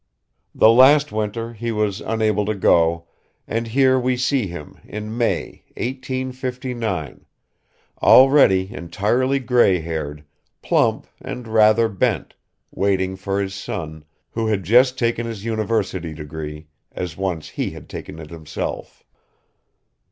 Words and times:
The 0.55 0.71
last 0.71 1.11
winter 1.11 1.53
he 1.53 1.71
was 1.71 2.01
unable 2.01 2.43
to 2.47 2.55
go, 2.55 3.05
and 3.47 3.67
here 3.67 3.99
we 3.99 4.17
see 4.17 4.47
him 4.47 4.79
in 4.83 5.15
May, 5.15 5.61
1859, 5.77 7.27
already 8.01 8.73
entirely 8.73 9.37
grey 9.37 9.79
haired, 9.79 10.25
plump 10.63 11.05
and 11.21 11.47
rather 11.47 11.87
bent, 11.87 12.33
waiting 12.71 13.15
for 13.15 13.39
his 13.39 13.53
son, 13.53 14.03
who 14.31 14.47
had 14.47 14.63
just 14.63 14.97
taken 14.97 15.27
his 15.27 15.45
university 15.45 16.15
degree, 16.15 16.65
as 16.91 17.15
once 17.15 17.49
he 17.49 17.69
had 17.69 17.87
taken 17.87 18.17
it 18.17 18.31
himself. 18.31 19.03